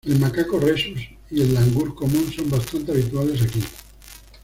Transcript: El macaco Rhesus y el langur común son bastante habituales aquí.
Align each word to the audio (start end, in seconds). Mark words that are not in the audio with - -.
El 0.03 0.17
macaco 0.17 0.59
Rhesus 0.59 0.99
y 1.29 1.41
el 1.43 1.53
langur 1.53 1.93
común 1.93 2.33
son 2.35 2.49
bastante 2.49 2.91
habituales 2.91 3.39
aquí. 3.43 3.63